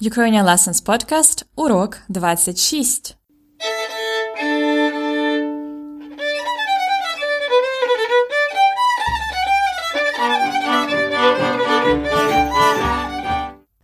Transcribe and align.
Ukrainian 0.00 0.44
Lessons 0.44 0.84
Podcast, 0.84 1.44
урок 1.54 1.98
26. 2.08 3.16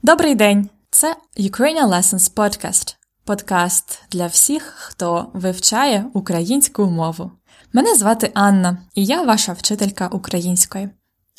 Добрий 0.02 0.34
день! 0.34 0.68
Це 0.90 1.16
Ukrainian 1.38 1.88
Lessons 1.88 2.34
Podcast. 2.34 2.96
Подкаст 3.24 4.02
для 4.10 4.26
всіх, 4.26 4.62
хто 4.62 5.30
вивчає 5.34 6.04
українську 6.14 6.86
мову. 6.86 7.30
Мене 7.72 7.94
звати 7.94 8.30
Анна, 8.34 8.78
і 8.94 9.04
я 9.04 9.22
ваша 9.22 9.52
вчителька 9.52 10.08
української. 10.08 10.88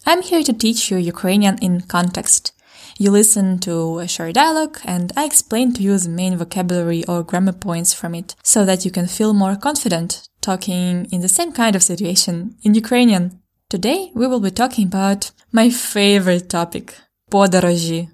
I'm 0.05 0.33
here 0.33 0.49
to 0.49 0.65
teach 0.65 0.93
you 0.93 1.13
Ukrainian 1.13 1.63
in 1.63 1.87
context. 1.87 2.53
You 2.98 3.10
listen 3.10 3.58
to 3.60 4.00
a 4.00 4.08
short 4.08 4.34
dialogue 4.34 4.78
and 4.84 5.12
I 5.16 5.24
explain 5.24 5.72
to 5.74 5.82
you 5.82 5.96
the 5.98 6.08
main 6.08 6.36
vocabulary 6.36 7.04
or 7.06 7.22
grammar 7.22 7.52
points 7.52 7.92
from 7.94 8.14
it 8.14 8.34
so 8.42 8.64
that 8.64 8.84
you 8.84 8.90
can 8.90 9.06
feel 9.06 9.32
more 9.32 9.56
confident 9.56 10.28
talking 10.40 11.06
in 11.12 11.20
the 11.20 11.28
same 11.28 11.52
kind 11.52 11.76
of 11.76 11.82
situation 11.82 12.56
in 12.62 12.74
Ukrainian. 12.74 13.40
Today 13.70 14.10
we 14.14 14.26
will 14.26 14.40
be 14.40 14.50
talking 14.50 14.86
about 14.86 15.30
my 15.52 15.70
favorite 15.70 16.48
topic – 16.48 17.30
подорожі. 17.30 18.08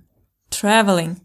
Traveling. 0.50 1.16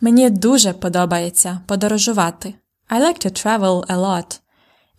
Мені 0.00 0.30
дуже 0.30 0.72
подобається 0.72 1.60
подорожувати. 1.66 2.54
I 2.90 3.00
like 3.00 3.18
to 3.26 3.30
travel 3.30 3.84
a 3.88 3.96
lot. 3.96 4.40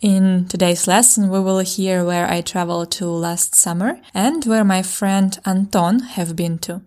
In 0.02 0.46
today's 0.46 0.88
lesson, 0.88 1.30
we 1.30 1.40
will 1.40 1.60
hear 1.60 2.04
where 2.04 2.28
I 2.30 2.42
traveled 2.42 2.92
to 3.00 3.06
last 3.08 3.56
summer 3.56 4.00
and 4.14 4.46
where 4.46 4.64
my 4.64 4.84
friend 4.84 5.40
Anton 5.44 5.96
have 6.16 6.36
been 6.36 6.60
to. 6.60 6.82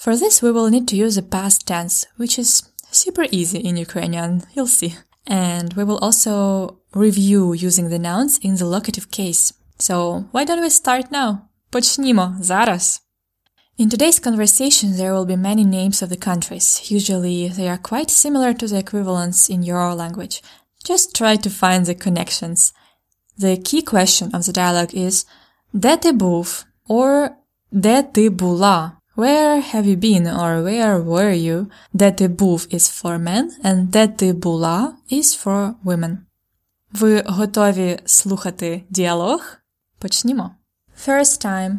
For 0.00 0.16
this, 0.16 0.42
we 0.42 0.50
will 0.50 0.68
need 0.70 0.86
to 0.88 0.96
use 0.96 1.16
a 1.16 1.22
past 1.22 1.66
tense, 1.66 2.06
which 2.16 2.38
is 2.38 2.62
super 2.90 3.26
easy 3.30 3.58
in 3.58 3.76
Ukrainian, 3.76 4.42
you'll 4.54 4.66
see. 4.80 4.94
And 5.26 5.72
we 5.74 5.84
will 5.84 5.98
also 5.98 6.78
review 6.94 7.52
using 7.52 7.88
the 7.88 7.98
nouns 7.98 8.38
in 8.38 8.56
the 8.56 8.66
locative 8.66 9.10
case. 9.10 9.52
So 9.78 10.26
why 10.32 10.44
don't 10.44 10.62
we 10.62 10.70
start 10.70 11.10
now? 11.10 11.38
Почнімо 11.70 12.36
зараз. 12.40 13.00
In 13.78 13.90
today's 13.90 14.18
conversation, 14.18 14.96
there 14.96 15.12
will 15.12 15.26
be 15.26 15.36
many 15.36 15.64
names 15.64 16.00
of 16.00 16.08
the 16.08 16.16
countries. 16.28 16.90
Usually, 16.90 17.48
they 17.48 17.68
are 17.68 17.90
quite 17.90 18.10
similar 18.10 18.54
to 18.54 18.66
the 18.66 18.78
equivalents 18.78 19.50
in 19.50 19.62
your 19.62 19.94
language. 19.94 20.36
Just 20.82 21.14
try 21.14 21.36
to 21.36 21.50
find 21.50 21.84
the 21.84 21.94
connections. 21.94 22.72
The 23.36 23.58
key 23.58 23.82
question 23.82 24.34
of 24.34 24.46
the 24.46 24.52
dialogue 24.52 24.94
is 24.94 25.26
де 25.74 25.96
ти 25.96 26.12
був 26.12 26.64
or 26.88 27.30
де 27.72 28.02
ти 28.02 28.30
була. 28.30 28.92
Where 29.15 29.59
have 29.59 29.85
you 29.85 29.97
been 29.97 30.25
or 30.25 30.63
where 30.63 31.01
were 31.03 31.33
you? 31.33 31.65
Де 31.93 32.11
ти 32.11 32.27
був 32.27 32.67
is 32.71 33.03
for 33.03 33.19
men 33.19 33.43
and 33.65 33.83
де 33.85 34.07
ти 34.07 34.33
була 34.33 34.93
is 35.11 35.45
for 35.45 35.73
women. 35.85 36.17
Ви 36.91 37.23
готові 37.25 37.99
слухати 38.05 38.83
діалог? 38.89 39.57
Почнімо. 39.99 40.51
First 41.07 41.45
time. 41.45 41.77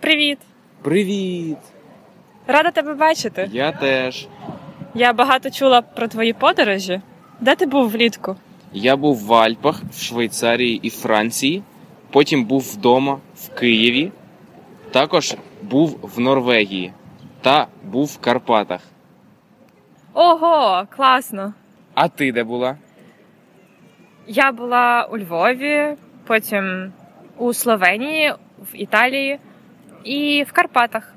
Привіт! 0.00 0.38
Привіт! 0.82 1.58
Рада 2.46 2.70
тебе 2.70 2.94
бачити. 2.94 3.48
Я 3.52 3.72
теж. 3.72 4.26
Я 4.94 5.12
багато 5.12 5.50
чула 5.50 5.82
про 5.82 6.08
твої 6.08 6.32
подорожі. 6.32 7.00
Де 7.40 7.56
ти 7.56 7.66
був 7.66 7.90
влітку? 7.90 8.36
Я 8.72 8.96
був 8.96 9.18
в 9.18 9.34
Альпах, 9.34 9.82
в 9.92 10.02
Швейцарії 10.02 10.80
і 10.82 10.90
Франції. 10.90 11.62
Потім 12.10 12.44
був 12.44 12.72
вдома 12.74 13.18
в 13.36 13.48
Києві. 13.48 14.12
Також 14.90 15.34
був 15.62 15.98
в 16.02 16.20
Норвегії 16.20 16.92
та 17.40 17.66
був 17.84 18.06
в 18.06 18.18
Карпатах. 18.18 18.80
Ого, 20.14 20.86
класно! 20.96 21.54
А 21.94 22.08
ти 22.08 22.32
де 22.32 22.44
була? 22.44 22.76
Я 24.26 24.52
була 24.52 25.08
у 25.12 25.18
Львові, 25.18 25.96
потім 26.26 26.92
у 27.36 27.52
Словенії, 27.52 28.34
в 28.58 28.68
Італії 28.72 29.38
і 30.04 30.44
в 30.48 30.52
Карпатах. 30.52 31.12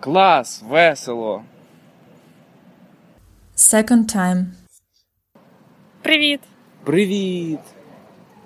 Клас, 0.00 0.64
весело. 0.68 1.42
Second 3.56 4.16
time. 4.16 4.44
Привіт! 6.02 6.40
Привіт! 6.84 7.60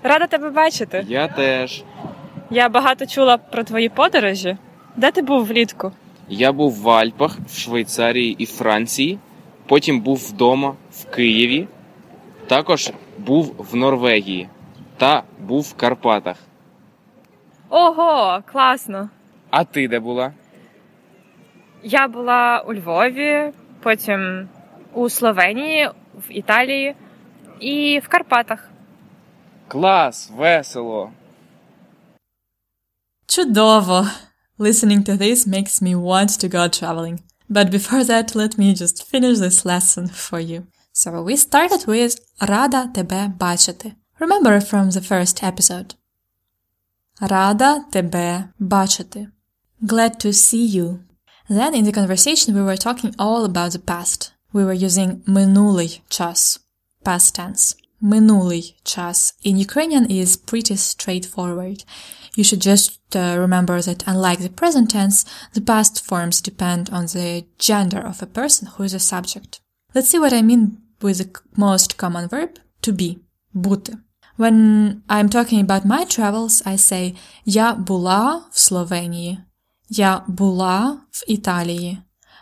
Рада 0.02 0.26
тебе 0.26 0.50
бачити. 0.50 1.04
Я 1.08 1.28
теж. 1.28 1.84
Я 2.50 2.68
багато 2.68 3.06
чула 3.06 3.36
про 3.36 3.64
твої 3.64 3.88
подорожі. 3.88 4.56
Де 4.96 5.10
ти 5.10 5.22
був 5.22 5.44
влітку? 5.46 5.92
Я 6.28 6.52
був 6.52 6.72
в 6.82 6.90
Альпах, 6.90 7.38
в 7.46 7.58
Швейцарії 7.58 8.32
і 8.38 8.46
Франції. 8.46 9.18
Потім 9.66 10.00
був 10.00 10.16
вдома 10.16 10.74
в 10.92 11.04
Києві. 11.10 11.68
Також 12.46 12.90
був 13.18 13.54
в 13.58 13.76
Норвегії 13.76 14.48
та 14.96 15.22
був 15.40 15.62
в 15.62 15.74
Карпатах. 15.74 16.36
Ого, 17.70 18.42
класно! 18.52 19.08
А 19.50 19.64
ти 19.64 19.88
де 19.88 20.00
була? 20.00 20.32
Я 21.82 22.08
була 22.08 22.64
у 22.66 22.74
Львові, 22.74 23.52
потім 23.82 24.48
у 24.94 25.08
Словенії, 25.08 25.88
в 26.14 26.22
Італії 26.28 26.94
і 27.60 28.00
в 28.04 28.08
Карпатах. 28.08 28.68
Клас, 29.68 30.32
весело. 30.36 31.10
Чудово! 33.37 34.09
Listening 34.57 35.03
to 35.03 35.17
this 35.17 35.47
makes 35.47 35.81
me 35.81 35.95
want 35.95 36.39
to 36.39 36.47
go 36.47 36.67
traveling. 36.67 37.21
But 37.49 37.71
before 37.71 38.03
that, 38.03 38.35
let 38.35 38.57
me 38.57 38.73
just 38.73 39.03
finish 39.03 39.39
this 39.39 39.65
lesson 39.65 40.07
for 40.07 40.39
you. 40.39 40.67
So 40.91 41.21
we 41.23 41.35
started 41.35 41.85
with 41.87 42.19
Рада 42.39 42.91
тебе 42.93 43.33
бачити. 43.37 43.95
Remember 44.19 44.61
from 44.61 44.91
the 44.91 45.01
first 45.01 45.43
episode. 45.43 45.95
Рада 47.19 47.85
тебе 47.91 48.49
бачити. 48.59 49.31
Glad 49.85 50.19
to 50.19 50.31
see 50.31 50.65
you. 50.65 50.99
Then 51.49 51.73
in 51.73 51.83
the 51.83 51.91
conversation 51.91 52.53
we 52.53 52.61
were 52.61 52.77
talking 52.77 53.13
all 53.19 53.43
about 53.43 53.71
the 53.71 53.79
past. 53.79 54.31
We 54.53 54.63
were 54.63 54.73
using 54.73 55.23
минулий 55.25 56.01
час, 56.09 56.59
past 57.03 57.35
tense. 57.35 57.75
Минулий 58.01 58.75
час 58.83 59.35
in 59.45 59.57
Ukrainian 59.57 60.05
is 60.11 60.35
pretty 60.35 60.75
straightforward. 60.75 61.85
You 62.37 62.43
should 62.43 62.63
just 62.71 62.89
uh, 63.15 63.37
remember 63.45 63.81
that 63.81 64.03
unlike 64.11 64.41
the 64.41 64.49
present 64.61 64.89
tense, 64.89 65.17
the 65.53 65.61
past 65.61 65.93
forms 66.09 66.41
depend 66.41 66.89
on 66.89 67.05
the 67.05 67.45
gender 67.59 68.01
of 68.11 68.21
a 68.21 68.33
person 68.39 68.63
who 68.73 68.83
is 68.83 68.93
a 68.93 69.07
subject. 69.11 69.51
Let's 69.93 70.09
see 70.09 70.19
what 70.19 70.33
I 70.33 70.41
mean 70.41 70.63
with 71.01 71.17
the 71.19 71.29
most 71.55 71.97
common 71.97 72.27
verb, 72.27 72.51
to 72.81 72.91
be, 72.91 73.19
бути. 73.53 73.93
When 74.35 75.03
I'm 75.07 75.29
talking 75.29 75.59
about 75.59 75.85
my 75.85 76.05
travels, 76.05 76.63
I 76.65 76.75
say 76.75 77.15
Я 77.45 77.73
була 77.73 78.41
в 78.51 78.59
Словенії. 78.59 79.39
Я 79.89 80.23
була 80.27 80.97
в 81.11 81.23
Італії. 81.27 81.97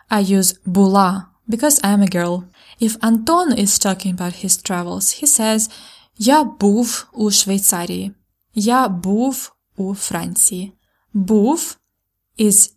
I 0.10 0.38
use 0.38 0.56
була 0.66 1.26
because 1.48 1.80
I'm 1.84 2.02
a 2.02 2.08
girl. 2.08 2.48
If 2.80 2.98
Anton 3.02 3.54
is 3.58 3.80
talking 3.80 4.14
about 4.14 4.42
his 4.44 4.58
travels, 4.58 5.22
he 5.22 5.28
says 5.28 5.70
Я 6.18 6.44
був 6.44 7.08
у 7.14 7.32
Швейцарії. 7.32 8.12
Я 8.56 8.88
був 8.88 9.56
у 9.78 9.96
Франції. 9.96 10.74
Був 11.14 11.78
is 12.40 12.72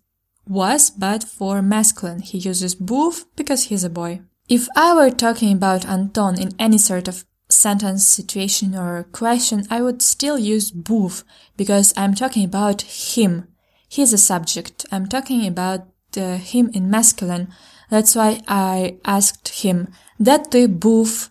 was 0.46 0.92
but 0.98 1.24
for 1.38 1.62
masculine. 1.62 2.22
He 2.22 2.46
uses 2.50 2.80
був 2.80 3.26
because 3.36 3.72
he's 3.72 3.84
a 3.84 3.88
boy. 3.88 4.20
If 4.48 4.68
I 4.76 4.94
were 4.94 5.10
talking 5.10 5.58
about 5.58 5.86
Anton 5.86 6.38
in 6.38 6.50
any 6.58 6.78
sort 6.78 7.08
of 7.08 7.24
sentence, 7.48 8.06
situation, 8.06 8.74
or 8.74 9.04
question, 9.20 9.66
I 9.70 9.80
would 9.80 10.02
still 10.02 10.38
use 10.38 10.70
був 10.70 11.24
because 11.56 11.92
I'm 11.96 12.14
talking 12.14 12.44
about 12.44 12.82
him. 12.82 13.44
He's 13.88 14.12
a 14.12 14.18
subject. 14.18 14.86
I'm 14.90 15.06
talking 15.08 15.46
about 15.46 15.82
uh, 16.16 16.36
him 16.38 16.70
in 16.72 16.90
masculine. 16.90 17.48
That's 17.90 18.14
why 18.16 18.40
I 18.48 18.98
asked 19.04 19.64
him, 19.64 19.86
де 20.18 20.38
ти 20.38 20.66
був? 20.66 21.30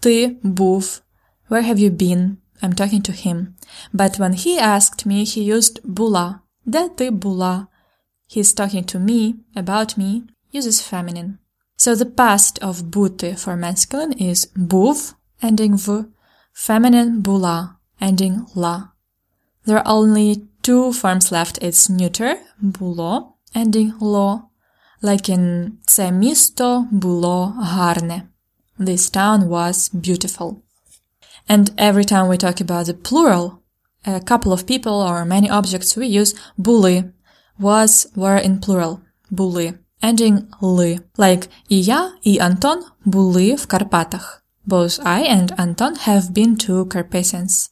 Ти 0.00 0.36
був. 0.42 1.02
Where 1.50 1.62
have 1.62 1.78
you 1.78 1.90
been? 1.90 2.36
I'm 2.62 2.74
talking 2.74 3.02
to 3.02 3.12
him. 3.26 3.54
But 3.92 4.18
when 4.18 4.34
he 4.34 4.58
asked 4.58 5.06
me, 5.06 5.24
he 5.24 5.54
used 5.56 5.80
була. 5.84 6.40
Де 6.66 6.88
ти 6.88 7.10
була? 7.10 7.66
He's 8.36 8.54
talking 8.54 8.84
to 8.84 8.98
me, 8.98 9.34
about 9.54 9.98
me, 9.98 10.22
uses 10.54 10.80
feminine. 10.80 11.38
So 11.76 11.94
the 11.94 12.06
past 12.06 12.58
of 12.62 12.82
бути 12.82 13.34
for 13.36 13.56
masculine 13.56 14.14
is 14.20 14.46
був, 14.56 15.14
ending 15.42 15.76
v, 15.76 16.04
feminine 16.52 17.20
була, 17.20 17.76
ending 18.00 18.46
la. 18.54 18.88
There 19.66 19.78
are 19.78 19.86
only 19.86 20.42
two 20.62 20.92
forms 20.92 21.30
left. 21.30 21.62
It's 21.62 21.90
neuter, 21.90 22.36
було, 22.60 23.34
ending 23.54 23.92
lo, 24.00 24.42
like 25.02 25.30
in 25.30 25.70
це 25.86 26.12
місто 26.12 26.86
було 26.90 27.54
гарне. 27.58 28.22
This 28.78 29.16
town 29.16 29.48
was 29.48 29.94
beautiful. 29.94 30.54
And 31.48 31.64
every 31.76 32.04
time 32.12 32.28
we 32.28 32.36
talk 32.44 32.60
about 32.60 32.84
the 32.86 32.94
plural, 32.94 33.50
a 34.04 34.20
couple 34.20 34.52
of 34.52 34.66
people 34.66 34.98
or 35.08 35.24
many 35.24 35.50
objects, 35.50 35.96
we 35.96 36.20
use 36.20 36.36
були. 36.56 37.04
Was 37.58 38.06
were 38.16 38.46
in 38.46 38.60
plural. 38.66 38.98
Були. 39.30 39.74
ending 40.02 40.42
ли. 40.62 41.00
Like 41.18 41.48
і 41.68 41.82
я, 41.82 42.12
і 42.22 42.38
Антон 42.38 42.84
були 43.04 43.54
в 43.54 43.66
Карпатах. 43.66 44.44
Both 44.66 45.02
I 45.02 45.20
and 45.36 45.56
Anton 45.56 46.08
have 46.08 46.30
been 46.30 46.68
to 46.68 46.84
Carpathians. 46.84 47.70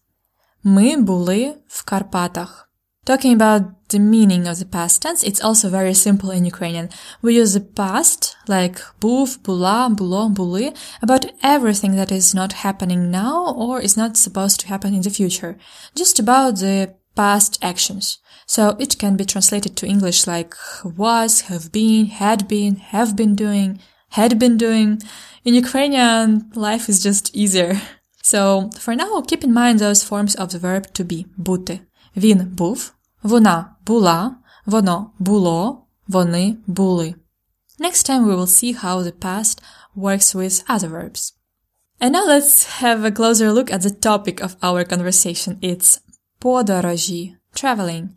Ми 0.62 0.96
були 0.96 1.54
в 1.66 1.84
Карпатах. 1.84 2.70
Talking 3.10 3.32
about 3.32 3.88
the 3.88 3.98
meaning 3.98 4.46
of 4.46 4.60
the 4.60 4.64
past 4.64 5.02
tense, 5.02 5.24
it's 5.24 5.40
also 5.40 5.68
very 5.68 5.94
simple 5.94 6.30
in 6.30 6.44
Ukrainian. 6.44 6.90
We 7.22 7.38
use 7.38 7.54
the 7.54 7.60
past, 7.60 8.36
like 8.46 8.80
був, 9.00 9.42
була, 9.42 9.88
було, 9.88 10.28
були, 10.28 10.72
about 11.02 11.26
everything 11.42 11.96
that 11.96 12.12
is 12.12 12.34
not 12.34 12.62
happening 12.64 13.10
now 13.10 13.52
or 13.56 13.80
is 13.80 13.96
not 13.96 14.16
supposed 14.16 14.60
to 14.60 14.68
happen 14.68 14.94
in 14.94 15.02
the 15.02 15.10
future. 15.10 15.56
Just 15.96 16.20
about 16.20 16.58
the 16.58 16.94
past 17.16 17.58
actions. 17.62 18.18
So 18.46 18.76
it 18.78 18.96
can 18.98 19.16
be 19.16 19.24
translated 19.24 19.76
to 19.76 19.86
English 19.86 20.28
like 20.28 20.54
was, 20.84 21.32
have 21.50 21.72
been, 21.72 22.06
had 22.06 22.46
been, 22.46 22.76
have 22.76 23.16
been 23.16 23.34
doing, 23.34 23.80
had 24.10 24.38
been 24.38 24.56
doing. 24.56 25.02
In 25.44 25.54
Ukrainian, 25.54 26.50
life 26.54 26.88
is 26.88 27.02
just 27.02 27.34
easier. 27.34 27.80
So 28.22 28.70
for 28.78 28.94
now, 28.94 29.20
keep 29.22 29.42
in 29.42 29.52
mind 29.52 29.78
those 29.78 30.04
forms 30.04 30.34
of 30.36 30.50
the 30.52 30.60
verb 30.60 30.84
to 30.94 31.02
be, 31.02 31.26
бути. 31.36 31.80
Він 32.16 32.38
був, 32.44 32.92
вона 33.24 33.76
була, 33.86 34.36
воно 34.66 35.10
було, 35.18 35.86
вони 36.08 36.56
були. 36.66 37.14
Next 37.78 38.10
time 38.10 38.24
we 38.26 38.36
will 38.36 38.46
see 38.46 38.84
how 38.84 39.02
the 39.02 39.12
past 39.12 39.62
works 39.96 40.34
with 40.34 40.64
other 40.68 40.90
verbs. 40.90 41.34
And 42.00 42.14
now 42.14 42.26
let's 42.26 42.64
have 42.82 43.04
a 43.04 43.10
closer 43.10 43.52
look 43.52 43.70
at 43.70 43.82
the 43.82 43.94
topic 44.08 44.40
of 44.40 44.56
our 44.60 44.84
conversation. 44.84 45.56
It's 45.62 46.00
подорожі, 46.38 47.36
traveling. 47.54 48.08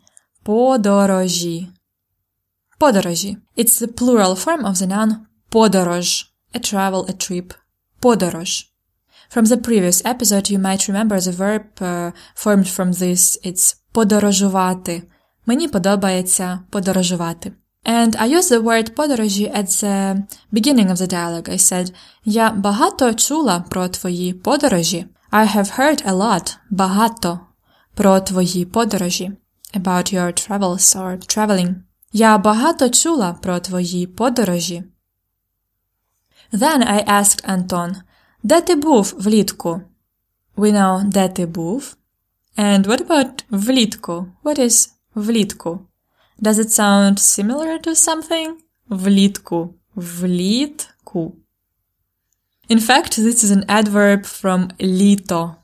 Подорожі. 0.42 1.68
Подорожі. 2.78 3.36
It's 3.56 3.82
the 3.82 3.86
plural 3.86 4.34
form 4.44 4.62
of 4.66 4.74
the 4.74 4.86
noun 4.86 5.16
подорож, 5.48 6.32
a 6.54 6.58
travel, 6.58 7.10
a 7.10 7.12
trip. 7.12 7.54
Подорож. 8.00 8.70
From 9.34 9.46
the 9.46 9.56
previous 9.56 10.02
episode, 10.04 10.50
you 10.50 10.58
might 10.58 10.88
remember 10.88 11.20
the 11.20 11.32
verb 11.32 11.64
uh, 11.80 12.12
formed 12.34 12.68
from 12.68 12.92
this. 12.92 13.38
It's 13.42 13.74
подорожувати. 13.99 15.03
Мені 15.45 15.67
подобається 15.67 16.59
подорожувати. 16.69 17.51
And 17.85 18.21
I 18.21 18.37
used 18.37 18.51
the 18.51 18.63
word 18.63 18.89
подорожі 18.89 19.51
at 19.55 19.65
the 19.65 20.23
beginning 20.53 20.89
of 20.91 20.95
the 20.95 21.13
dialogue. 21.13 21.49
I 21.49 21.57
said, 21.57 21.93
я 22.25 22.49
багато 22.49 23.13
чула 23.13 23.65
про 23.69 23.87
твої 23.87 24.33
подорожі. 24.33 25.05
I 25.31 25.55
have 25.55 25.79
heard 25.79 26.07
a 26.07 26.13
lot, 26.13 26.57
багато, 26.69 27.39
про 27.93 28.19
твої 28.19 28.65
подорожі. 28.65 29.31
About 29.73 30.13
your 30.13 30.49
travels 30.49 30.97
or 30.97 31.17
traveling. 31.37 31.75
Я 32.13 32.37
багато 32.37 32.89
чула 32.89 33.33
про 33.33 33.59
твої 33.59 34.07
подорожі. 34.07 34.83
Then 36.53 36.91
I 36.91 37.09
asked 37.11 37.49
Anton, 37.49 37.95
де 38.43 38.61
ти 38.61 38.75
був 38.75 39.13
влітку? 39.17 39.81
We 40.57 40.73
know 40.73 41.03
де 41.03 41.29
ти 41.29 41.45
був. 41.45 41.95
And 42.58 42.86
what 42.86 43.00
about 43.00 43.44
влітку? 43.50 44.26
What 44.44 44.58
is 44.58 44.88
влітку? 45.14 45.86
Does 46.42 46.58
it 46.58 46.70
sound 46.70 47.18
similar 47.18 47.78
to 47.78 47.94
something? 47.94 48.54
Влітку. 48.88 49.74
Влітку. 49.94 51.36
In 52.68 52.80
fact, 52.80 53.16
this 53.16 53.44
is 53.44 53.50
an 53.50 53.64
adverb 53.68 54.24
from 54.24 54.70
літо. 54.80 55.56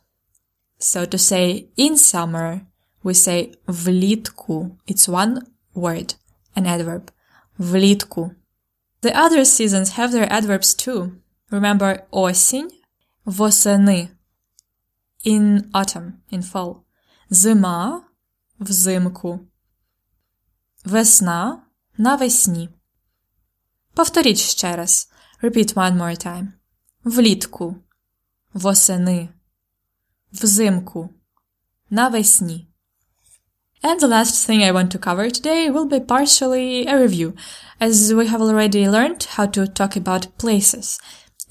So 0.79 1.07
to 1.07 1.19
say 1.19 1.69
in 1.77 1.97
summer, 1.97 2.61
we 3.05 3.15
say 3.15 3.55
влітку. 3.67 4.77
It's 4.87 5.09
one 5.09 5.43
word, 5.75 6.15
an 6.57 6.67
adverb. 6.67 7.11
Влітку. 7.59 8.31
The 9.03 9.15
other 9.15 9.45
seasons 9.45 9.91
have 9.99 10.13
their 10.13 10.31
adverbs 10.31 10.75
too. 10.75 11.13
Remember 11.51 12.03
осінь, 12.11 12.71
восени. 13.25 14.09
In 15.25 15.71
autumn, 15.73 16.13
in 16.31 16.43
fall. 16.43 16.84
Зима, 17.31 18.03
взимку. 18.61 19.41
Весна, 20.85 21.63
навесні. 21.99 22.69
Повторіть 23.95 24.39
ще 24.39 24.77
раз. 24.77 25.11
Repeat 25.43 25.75
one 25.75 25.97
more 25.97 26.27
time. 26.27 26.49
Влітку, 27.05 27.77
восени, 28.53 29.29
взимку, 30.33 31.11
навесні. 31.91 32.67
And 33.83 33.99
the 34.01 34.09
last 34.09 34.47
thing 34.47 34.63
I 34.63 34.73
want 34.73 34.91
to 34.91 34.99
cover 34.99 35.31
today 35.31 35.71
will 35.71 35.87
be 35.87 36.01
partially 36.01 36.87
a 36.87 36.99
review, 36.99 37.35
as 37.81 38.13
we 38.13 38.27
have 38.27 38.43
already 38.43 38.87
learned 38.87 39.25
how 39.37 39.47
to 39.47 39.67
talk 39.67 39.97
about 39.97 40.37
places. 40.37 41.01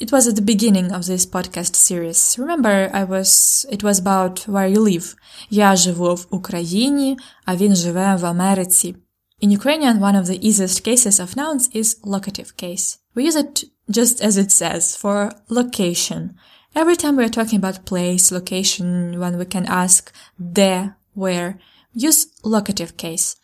It 0.03 0.11
was 0.11 0.27
at 0.27 0.35
the 0.35 0.41
beginning 0.41 0.91
of 0.93 1.05
this 1.05 1.25
podcast 1.25 1.75
series. 1.75 2.37
Remember, 2.39 2.89
I 2.93 3.03
was, 3.03 3.65
it 3.69 3.83
was 3.83 3.99
about 3.99 4.47
where 4.47 4.67
you 4.67 4.79
live. 4.79 5.15
Я 5.49 5.75
живу 5.75 6.15
в 6.15 6.27
Україні, 6.29 7.17
а 7.45 7.55
він 7.55 7.75
живе 7.75 8.15
в 8.15 8.25
Америці. 8.25 8.95
In 9.41 9.51
Ukrainian, 9.51 9.99
one 9.99 10.15
of 10.15 10.25
the 10.25 10.39
easiest 10.41 10.83
cases 10.83 11.19
of 11.19 11.35
nouns 11.35 11.69
is 11.73 11.97
locative 12.03 12.55
case. 12.57 12.97
We 13.15 13.23
use 13.23 13.35
it 13.35 13.63
just 13.89 14.21
as 14.21 14.37
it 14.37 14.51
says 14.51 14.95
for 14.95 15.31
location. 15.49 16.35
Every 16.75 16.95
time 16.95 17.15
we're 17.15 17.37
talking 17.37 17.59
about 17.59 17.85
place, 17.85 18.31
location, 18.31 19.19
when 19.19 19.37
we 19.37 19.45
can 19.45 19.65
ask 19.65 20.11
де, 20.37 20.93
where, 21.13 21.57
use 21.93 22.27
locative 22.43 22.95
case. 22.97 23.35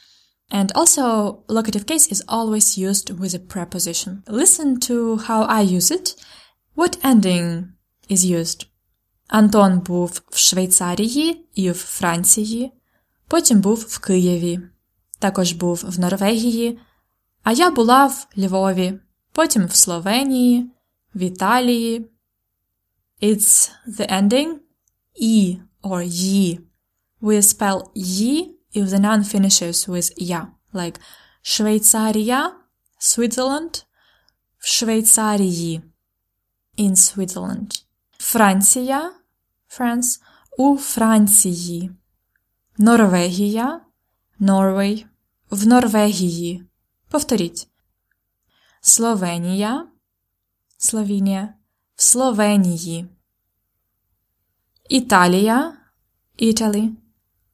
And 0.52 0.72
also, 0.76 1.44
locative 1.48 1.86
case 1.86 2.08
is 2.08 2.24
always 2.28 2.78
used 2.78 3.10
with 3.20 3.34
a 3.34 3.40
preposition. 3.40 4.24
Listen 4.28 4.80
to 4.82 5.18
how 5.18 5.44
I 5.44 5.62
use 5.62 5.90
it. 5.90 6.16
What 6.81 6.97
ending 7.05 7.75
is 8.09 8.25
used? 8.25 8.67
Антон 9.29 9.79
був 9.79 10.23
в 10.31 10.39
Швейцарії 10.39 11.47
і 11.55 11.71
в 11.71 11.75
Франції, 11.75 12.73
потім 13.29 13.61
був 13.61 13.87
в 13.89 13.99
Києві, 13.99 14.61
також 15.19 15.53
був 15.53 15.85
в 15.87 15.99
Норвегії, 15.99 16.79
а 17.43 17.53
я 17.53 17.71
була 17.71 18.07
в 18.07 18.27
Львові, 18.39 19.01
потім 19.33 19.67
в 19.67 19.75
Словенії, 19.75 20.71
в 21.15 21.23
Італії. 21.23 22.11
It's 23.23 23.71
the 23.89 24.13
ending 24.23 24.55
і 25.15 25.59
or 25.83 26.03
ї. 26.03 26.61
We 27.23 27.43
spell 27.43 27.83
ї 27.95 28.59
if 28.77 28.87
the 28.87 29.01
noun 29.01 29.35
finishes 29.35 29.89
with 29.89 30.13
я, 30.17 30.49
like 30.75 31.01
Швейцарія, 31.43 32.53
Switzerland, 33.01 33.85
в 34.59 34.67
Швейцарії, 34.67 35.90
in 36.79 36.91
Switzerland. 36.91 37.85
Франція, 38.19 39.13
France, 39.69 40.21
у 40.59 40.77
Франції. 40.77 41.91
Норвегія, 42.79 43.81
Norway, 44.41 45.05
в 45.51 45.67
Норвегії. 45.67 46.65
Повторіть. 47.09 47.69
Словенія, 48.81 49.87
Словенія, 50.79 51.55
в 51.97 52.03
Словенії. 52.03 53.07
Італія, 54.89 55.77
Italy, 56.39 56.91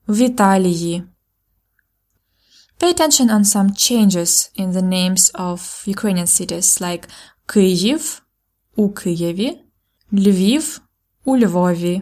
в 0.09 0.19
Італії. 0.19 1.05
Pay 2.79 2.93
attention 2.93 3.31
on 3.31 3.45
some 3.45 3.71
changes 3.71 4.51
in 4.59 4.73
the 4.73 4.83
names 4.83 5.33
of 5.33 5.87
Ukrainian 5.87 6.27
cities 6.27 6.81
like 6.81 7.09
Київ 7.47 8.26
у 8.76 8.90
Києві, 8.90 9.60
Львів 10.12 10.82
у 11.26 11.38
Львові. 11.38 12.02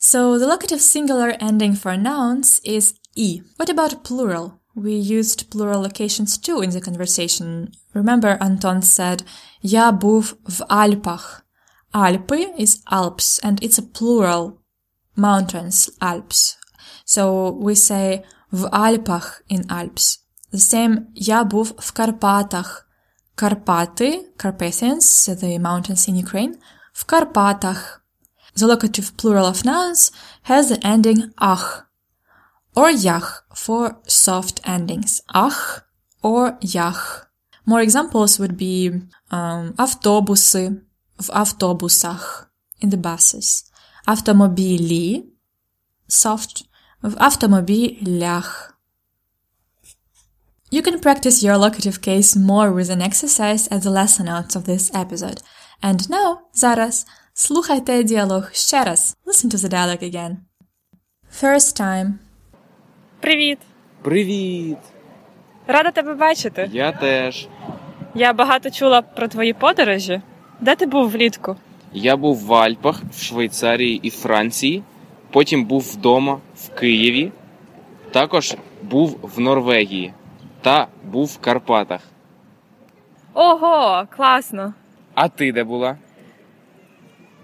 So 0.00 0.38
the 0.38 0.46
locative 0.46 0.80
singular 0.80 1.30
ending 1.40 1.74
for 1.82 1.96
nouns 1.96 2.60
is 2.64 2.94
e. 3.16 3.42
What 3.58 3.68
about 3.68 4.04
plural? 4.04 4.52
We 4.76 4.94
used 4.94 5.50
plural 5.50 5.80
locations 5.82 6.38
too 6.38 6.60
in 6.60 6.70
the 6.70 6.80
conversation. 6.80 7.72
Remember 7.94 8.38
Anton 8.40 8.80
said 8.82 9.24
Я 9.62 9.92
був 9.92 10.34
в 10.44 10.64
Альпах. 10.68 11.44
Alpy 11.92 12.54
is 12.58 12.82
Alps 12.90 13.40
and 13.42 13.60
it's 13.60 13.78
a 13.78 13.82
plural. 13.82 14.58
Mountains, 15.16 15.90
Alps. 16.00 16.56
So 17.04 17.50
we 17.50 17.74
say 17.74 18.24
в 18.52 18.68
Альпах 18.70 19.42
in 19.50 19.66
Alps. 19.68 20.18
The 20.52 20.60
same 20.60 21.06
Я 21.14 21.44
був 21.44 21.74
в 21.78 21.92
Карпатах. 21.92 22.86
Карпати, 23.34 24.26
Carpathians, 24.36 25.28
the 25.40 25.58
mountains 25.58 26.08
in 26.08 26.16
Ukraine, 26.16 26.54
в 26.92 27.04
Карпатах. 27.04 28.02
The 28.56 28.66
locative 28.66 29.16
plural 29.16 29.46
of 29.46 29.64
nouns 29.64 30.10
has 30.42 30.68
the 30.70 30.78
ending 30.84 31.32
ах 31.38 31.88
or 32.74 32.90
ях 32.90 33.44
for 33.54 33.96
soft 34.06 34.60
endings. 34.64 35.20
Ах 35.32 35.84
or 36.22 36.58
ях. 36.60 37.28
More 37.66 37.80
examples 37.80 38.38
would 38.38 38.56
be 38.56 38.74
um, 39.30 39.74
автобуси, 39.76 40.80
в 41.18 41.30
автобусах, 41.30 42.50
in 42.82 42.90
the 42.90 42.96
buses. 42.96 43.64
Автомобілі, 44.06 45.24
soft, 46.08 46.64
в 47.02 47.14
автомобілях. 47.18 48.71
You 50.73 50.81
can 50.81 50.99
practice 50.99 51.43
your 51.43 51.55
locative 51.55 52.01
case 52.01 52.35
more 52.35 52.71
with 52.71 52.89
an 52.89 52.99
exercise 53.09 53.67
at 53.67 53.83
the 53.83 53.91
lesson 53.91 54.25
notes 54.25 54.55
of 54.55 54.65
this 54.65 54.89
episode. 55.03 55.39
And 55.83 56.09
now, 56.09 56.37
зараз, 56.53 57.07
слухайте 57.33 58.03
діалог 58.03 58.51
ще 58.53 58.83
раз. 58.83 59.17
Listen 59.25 59.49
to 59.51 59.57
the 59.57 59.69
dialogue 59.69 60.03
again. 60.03 60.35
First 61.41 61.81
time. 61.81 62.11
Привіт! 63.19 63.57
Привіт! 64.01 64.77
Рада 65.67 65.91
тебе 65.91 66.13
бачити. 66.13 66.69
Я 66.71 66.91
теж. 66.91 67.47
Я 68.15 68.33
багато 68.33 68.69
чула 68.69 69.01
про 69.01 69.27
твої 69.27 69.53
подорожі. 69.53 70.21
Де 70.61 70.75
ти 70.75 70.85
був 70.85 71.09
влітку? 71.09 71.55
Я 71.93 72.17
був 72.17 72.37
в 72.37 72.53
Альпах, 72.53 73.01
в 73.11 73.23
Швейцарії 73.23 73.99
і 74.03 74.09
Франції. 74.09 74.83
Потім 75.31 75.65
був 75.65 75.81
вдома 75.93 76.39
в 76.55 76.69
Києві. 76.69 77.31
Також 78.11 78.55
був 78.81 79.19
в 79.21 79.39
Норвегії 79.39 80.13
та 80.63 80.87
був 81.03 81.25
в 81.25 81.37
Карпатах. 81.37 82.01
Ого, 83.33 84.07
класно! 84.09 84.73
А 85.15 85.29
ти 85.29 85.51
де 85.51 85.63
була? 85.63 85.97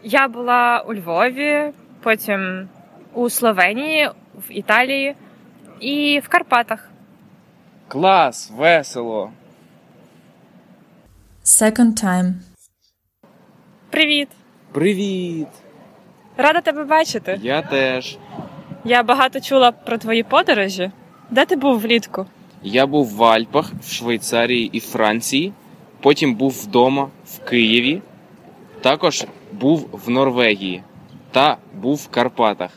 Я 0.04 0.28
була 0.28 0.84
у 0.88 0.94
Львові, 0.94 1.72
потім 2.04 2.70
у 3.14 3.30
Словенії, 3.30 4.10
в 4.36 4.52
Італії 4.52 5.16
і 5.80 6.22
в 6.26 6.28
Карпатах. 6.28 6.90
Клас, 7.88 8.52
весело. 8.56 9.32
Second 11.44 12.04
time. 12.04 12.34
Привіт! 13.90 14.30
Привіт! 14.72 15.48
Рада 16.38 16.62
тебе 16.62 16.84
бачити. 16.84 17.40
Я 17.42 17.62
теж. 17.62 18.18
Я 18.84 19.04
багато 19.04 19.40
чула 19.42 19.72
про 19.72 19.98
твої 19.98 20.24
подорожі. 20.24 20.92
Де 21.30 21.46
ти 21.46 21.56
був 21.56 21.80
влітку? 21.80 22.26
Я 22.63 22.88
був 22.88 23.16
в 23.16 23.24
Альпах, 23.24 23.72
в 23.82 23.92
Швейцарії 23.92 24.70
і 24.74 24.80
Франції. 24.80 25.54
Потім 26.01 26.36
був 26.36 26.51
вдома 26.51 27.10
в 27.25 27.50
Києві. 27.50 28.01
Також 28.82 29.25
був 29.51 29.89
в 29.92 30.10
Норвегії 30.10 30.84
та 31.32 31.58
був 31.74 31.96
в 31.96 32.08
Карпатах. 32.08 32.72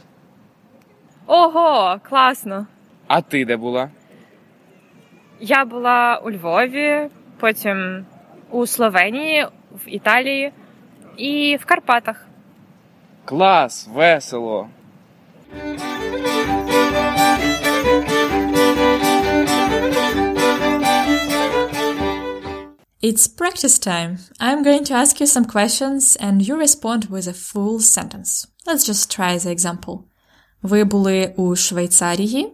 Ого, 1.26 1.96
класно! 2.08 2.66
А 3.06 3.20
ти 3.20 3.44
де 3.44 3.56
була? 3.56 3.90
Я 5.40 5.64
була 5.64 6.20
у 6.24 6.30
Львові, 6.30 7.08
потім 7.40 8.06
у 8.50 8.66
Словенії, 8.66 9.46
в 9.72 9.80
Італії 9.86 10.52
і 11.16 11.58
в 11.60 11.64
Карпатах. 11.64 12.26
Клас, 13.24 13.88
весело. 13.94 14.68
It's 23.01 23.27
practice 23.27 23.77
time. 23.77 24.17
I'm 24.39 24.63
going 24.63 24.83
to 24.85 24.93
ask 24.95 25.19
you 25.19 25.27
some 25.27 25.45
questions 25.45 26.15
and 26.19 26.47
you 26.47 26.57
respond 26.57 27.05
with 27.05 27.27
a 27.27 27.33
full 27.33 27.79
sentence. 27.79 28.47
Let's 28.65 28.85
just 28.85 29.11
try 29.11 29.37
the 29.37 29.51
example. 29.51 29.99
Ви 30.61 30.83
були 30.83 31.33
у 31.37 31.55
Швейцарії? 31.55 32.53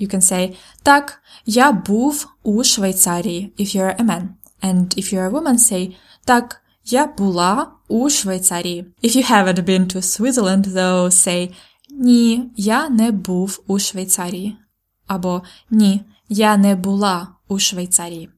You 0.00 0.14
can 0.14 0.20
say 0.20 0.56
Так, 0.82 1.22
я 1.46 1.72
був 1.72 2.28
у 2.42 2.64
Швейцарії 2.64 3.54
if 3.58 3.76
you're 3.76 3.96
a 4.00 4.04
man. 4.04 4.28
And 4.62 4.98
if 4.98 5.12
you're 5.12 5.30
a 5.30 5.32
woman, 5.32 5.58
say 5.58 5.94
Так, 6.24 6.62
я 6.84 7.06
була 7.06 7.72
у 7.88 8.10
Швейцарії. 8.10 8.94
If 9.04 9.16
you 9.16 9.30
haven't 9.30 9.64
been 9.64 9.94
to 9.94 10.02
Switzerland, 10.02 10.66
though, 10.66 11.10
say 11.10 11.54
Ні, 11.90 12.50
я 12.56 12.88
не 12.88 13.12
був 13.12 13.62
у 13.66 13.78
Швейцарії. 13.78 14.56
Або 15.06 15.42
Ні, 15.70 16.04
я 16.28 16.56
не 16.56 16.76
була 16.76 17.28
у 17.48 17.58
Швейцарії. 17.58 18.30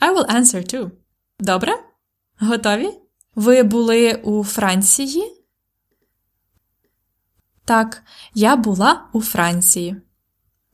I 0.00 0.14
will 0.14 0.26
answer 0.26 0.74
too. 0.74 0.90
Добре? 1.38 1.72
Готові? 2.38 2.98
Ви 3.34 3.62
були 3.62 4.14
у 4.14 4.44
Франції? 4.44 5.44
Так, 7.64 8.02
я 8.34 8.56
була 8.56 9.08
у 9.12 9.22
Франції. 9.22 9.96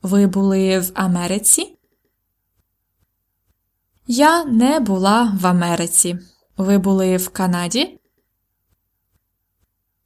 Ви 0.03 0.27
були 0.27 0.79
в 0.79 0.91
Америці? 0.95 1.79
Я 4.07 4.45
не 4.45 4.81
була 4.81 5.39
в 5.41 5.47
Америці. 5.47 6.19
Ви 6.57 6.79
були 6.79 7.17
в 7.17 7.29
Канаді? 7.29 8.01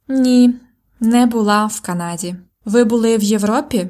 Ні, 0.07 0.59
не 0.99 1.25
була 1.25 1.65
в 1.65 1.81
Канаді. 1.81 2.35
Ви 2.65 2.83
були 2.83 3.17
в 3.17 3.23
Європі? 3.23 3.89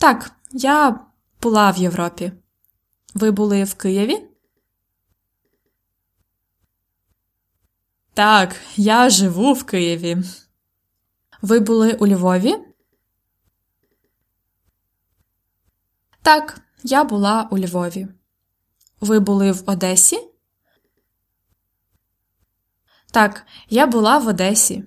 Так, 0.00 0.30
я 0.52 1.00
була 1.42 1.70
в 1.70 1.76
Європі. 1.76 2.32
Ви 3.14 3.30
були 3.30 3.64
в 3.64 3.74
Києві? 3.74 4.28
Так, 8.14 8.56
я 8.76 9.10
живу 9.10 9.52
в 9.52 9.64
Києві. 9.64 10.16
Ви 11.42 11.60
були 11.60 11.92
у 11.92 12.06
Львові? 12.06 12.54
Так, 16.22 16.60
я 16.82 17.04
була 17.04 17.48
у 17.50 17.58
Львові. 17.58 18.08
Ви 19.00 19.20
були 19.20 19.52
в 19.52 19.62
Одесі? 19.66 20.28
Так, 23.12 23.46
я 23.68 23.86
була 23.86 24.18
в 24.18 24.28
Одесі. 24.28 24.84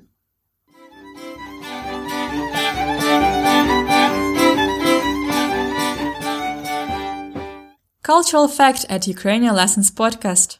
Cultural 8.04 8.48
fact 8.48 8.86
at 8.88 9.06
Ukrainian 9.06 9.54
Lessons 9.54 9.90
podcast. 9.90 10.58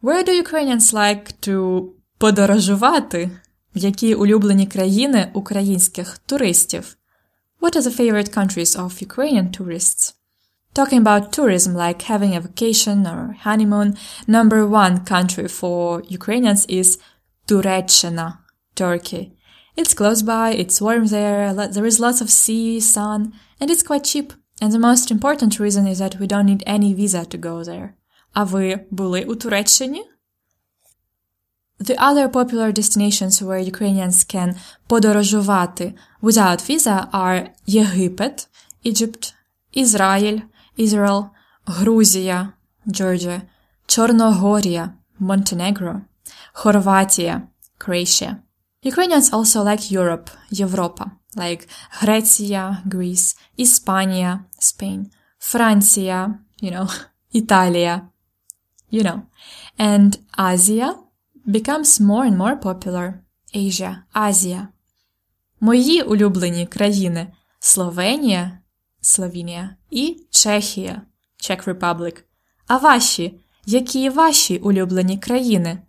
Where 0.00 0.22
do 0.24 0.32
Ukrainians 0.32 0.92
like 0.92 1.32
to 1.40 1.84
подорожувати? 2.18 3.30
В 3.74 3.78
які 3.78 4.14
улюблені 4.14 4.66
країни 4.66 5.30
українських 5.34 6.18
туристів? 6.18 6.96
What 7.60 7.76
are 7.76 7.82
the 7.82 8.00
favorite 8.00 8.30
countries 8.38 8.84
of 8.84 9.02
Ukrainian 9.02 9.50
tourists? 9.50 10.14
Talking 10.74 11.02
about 11.02 11.32
tourism 11.32 11.74
like 11.74 12.02
having 12.02 12.36
a 12.36 12.40
vacation 12.40 12.98
or 13.06 13.34
honeymoon, 13.46 13.96
number 14.28 14.60
one 14.82 14.94
country 15.04 15.48
for 15.48 16.02
Ukrainians 16.18 16.62
is 16.78 16.98
Turechina, 17.48 18.38
Turkey. 18.76 19.24
It's 19.76 19.94
close 19.94 20.22
by, 20.22 20.48
it's 20.62 20.80
warm 20.80 21.06
there, 21.06 21.52
there 21.54 21.86
is 21.86 21.98
lots 22.00 22.20
of 22.20 22.30
sea, 22.30 22.80
sun, 22.80 23.20
and 23.60 23.70
it's 23.70 23.82
quite 23.82 24.04
cheap. 24.04 24.32
And 24.60 24.72
the 24.72 24.78
most 24.78 25.10
important 25.10 25.60
reason 25.60 25.86
is 25.86 25.98
that 25.98 26.18
we 26.20 26.26
don't 26.26 26.46
need 26.46 26.62
any 26.66 26.94
visa 26.94 27.24
to 27.24 27.38
go 27.38 27.64
there. 27.64 27.88
А 28.32 28.44
ви 28.44 28.80
були 28.90 29.24
у 29.24 29.34
Туреччині? 29.34 30.04
The 31.80 31.96
other 31.96 32.28
popular 32.28 32.72
destinations 32.72 33.42
where 33.42 33.70
Ukrainians 33.72 34.34
can 34.34 34.54
подорожувати 34.86 35.94
without 36.22 36.70
visa 36.70 37.06
are 37.12 37.46
Єгипет, 37.66 38.48
Egypt, 38.86 39.34
Ізраїль, 39.72 40.40
Israel, 40.78 41.24
Грузія, 41.66 42.52
Georgia, 42.86 43.40
Чорногорія, 43.86 44.92
Montenegro, 45.20 46.00
Хорватія, 46.52 47.42
Croatia. 47.78 48.36
Ukrainians 48.84 49.30
also 49.30 49.64
like 49.64 49.92
Europe, 49.92 50.30
Європа, 50.50 51.10
Like 51.35 51.69
Греція, 51.89 52.83
Greece, 52.85 53.37
Іспанія, 53.57 54.39
Spain, 54.59 55.05
Франція, 55.39 56.39
you 56.63 56.77
know, 56.77 57.05
Italia, 57.41 58.01
you 58.91 59.03
know. 59.03 59.21
And 59.79 60.17
Asia 60.37 60.93
becomes 61.47 61.99
more 61.99 62.25
and 62.25 62.37
more 62.37 62.57
popular. 62.61 63.13
Asia, 63.55 63.95
Азія. 64.13 64.67
Мої 65.59 66.01
улюблені 66.01 66.67
країни 66.67 67.27
Словенія, 67.59 68.59
Словенія 69.01 69.75
і 69.89 70.27
Чехія, 70.29 71.01
Czech 71.37 71.67
Republic. 71.67 72.23
А 72.67 72.77
ваші? 72.77 73.39
Які 73.65 74.09
ваші 74.09 74.57
улюблені 74.57 75.17
країни? 75.17 75.81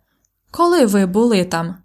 Коли 0.51 0.85
ви 0.85 1.05
були 1.05 1.45
там? 1.45 1.77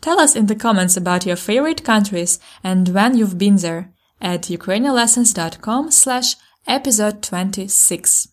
Tell 0.00 0.20
us 0.20 0.36
in 0.36 0.46
the 0.46 0.54
comments 0.54 0.96
about 0.96 1.26
your 1.26 1.36
favorite 1.36 1.82
countries 1.84 2.38
and 2.62 2.88
when 2.88 3.16
you've 3.16 3.38
been 3.38 3.56
there 3.56 3.92
at 4.20 4.42
ukrainianlessons.com 4.42 5.90
slash 5.90 6.36
episode 6.66 7.20
26. 7.22 8.28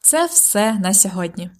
Це 0.00 0.26
все 0.26 0.72
на 0.72 0.94
сьогодні. 0.94 1.50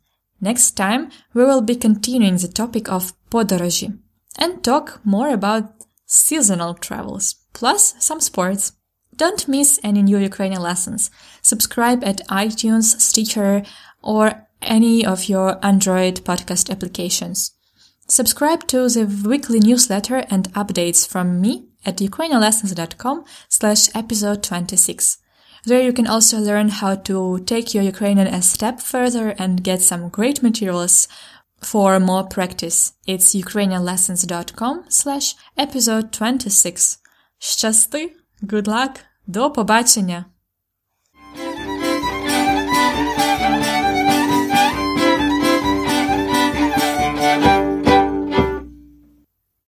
Next 0.43 0.81
time 0.81 1.07
we 1.35 1.47
will 1.47 1.61
be 1.61 1.85
continuing 1.87 2.39
the 2.39 2.61
topic 2.61 2.93
of 2.93 3.13
подорожі 3.31 3.93
and 4.39 4.63
talk 4.69 5.01
more 5.05 5.39
about 5.39 5.65
seasonal 6.07 6.75
travels, 6.75 7.35
plus 7.53 7.95
some 7.99 8.21
sports. 8.21 8.73
Don't 9.21 9.49
miss 9.49 9.81
any 9.83 10.03
new 10.03 10.19
Ukrainian 10.19 10.63
lessons. 10.63 11.11
Subscribe 11.43 12.05
at 12.05 12.27
iTunes, 12.29 13.01
Stitcher, 13.01 13.63
or 14.03 14.47
any 14.61 15.07
of 15.07 15.29
your 15.29 15.65
Android 15.65 16.17
podcast 16.25 16.71
applications. 16.71 17.53
Subscribe 18.09 18.67
to 18.69 18.89
the 18.89 19.05
weekly 19.29 19.59
newsletter 19.59 20.25
and 20.31 20.53
updates 20.53 21.09
from 21.09 21.41
me 21.41 21.67
at 21.85 21.97
ukrainianlessons.com 21.97 23.25
slash 23.49 23.89
episode 23.95 24.43
26. 24.43 25.19
There 25.65 25.83
you 25.83 25.93
can 25.93 26.07
also 26.07 26.39
learn 26.39 26.69
how 26.69 26.95
to 26.95 27.41
take 27.41 27.75
your 27.75 27.83
Ukrainian 27.83 28.29
a 28.29 28.41
step 28.43 28.81
further 28.81 29.31
and 29.39 29.65
get 29.65 29.83
some 29.83 30.09
great 30.09 30.41
materials 30.41 31.09
for 31.61 31.99
more 31.99 32.25
practice. 32.25 32.93
It's 33.07 33.35
ukrainianlessons.com 33.35 34.85
slash 34.89 35.35
episode 35.57 36.13
26. 36.13 36.99
Щасти! 37.41 38.13
Good 38.47 38.69
luck! 38.69 39.01
До 39.28 39.52
побачення! 39.52 40.26